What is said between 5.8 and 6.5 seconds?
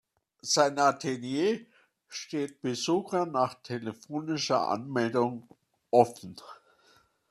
offen.